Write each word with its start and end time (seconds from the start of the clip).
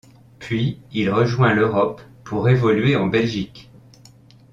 Puis 0.39 0.79
il 0.93 1.11
rejoint 1.11 1.53
l'Europe 1.53 2.01
pour 2.23 2.49
évoluer 2.49 2.95
en 2.95 3.05
Belgique. 3.05 3.69